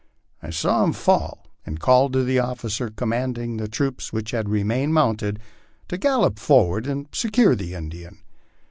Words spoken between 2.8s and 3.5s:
command